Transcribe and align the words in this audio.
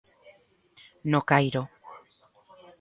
No 1.11 1.19
Cairo. 1.29 1.63